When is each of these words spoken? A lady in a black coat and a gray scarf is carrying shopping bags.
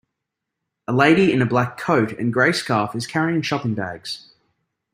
A 0.87 0.93
lady 0.93 1.31
in 1.31 1.43
a 1.43 1.45
black 1.45 1.77
coat 1.77 2.11
and 2.17 2.29
a 2.29 2.31
gray 2.31 2.53
scarf 2.53 2.95
is 2.95 3.05
carrying 3.05 3.43
shopping 3.43 3.75
bags. 3.75 4.31